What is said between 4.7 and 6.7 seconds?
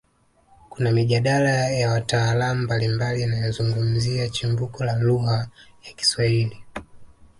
la lugha ya Kiswahili